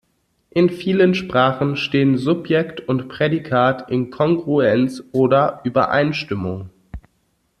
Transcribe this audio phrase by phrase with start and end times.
[0.49, 6.71] In vielen Sprachen stehen Subjekt und Prädikat in Kongruenz oder Übereinstimmung.